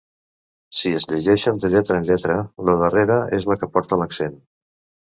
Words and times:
Si 0.77 0.93
es 0.99 1.05
llegeixen 1.11 1.61
de 1.65 1.71
lletra 1.75 2.01
en 2.01 2.09
lletra, 2.09 2.41
la 2.71 2.79
darrera 2.83 3.21
és 3.41 3.51
la 3.53 3.61
que 3.63 3.73
porta 3.79 4.03
l'accent. 4.05 4.41